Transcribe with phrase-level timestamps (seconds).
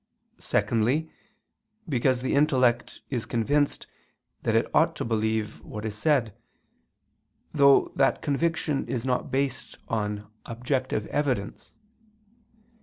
[0.39, 1.11] Secondly,
[1.87, 3.85] because the intellect is convinced
[4.41, 6.35] that it ought to believe what is said,
[7.53, 11.71] though that conviction is not based on objective evidence.